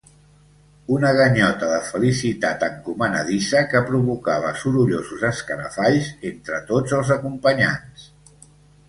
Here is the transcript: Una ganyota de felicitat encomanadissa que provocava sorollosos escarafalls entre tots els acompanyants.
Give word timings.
Una 0.93 1.09
ganyota 1.17 1.67
de 1.71 1.75
felicitat 1.89 2.65
encomanadissa 2.67 3.61
que 3.73 3.81
provocava 3.89 4.55
sorollosos 4.63 5.27
escarafalls 5.29 6.09
entre 6.31 6.63
tots 6.73 6.97
els 7.01 7.13
acompanyants. 7.19 8.09